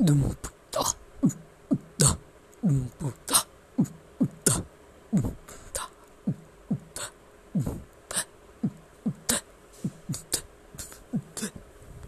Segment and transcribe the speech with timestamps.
[0.00, 0.96] ルンプタ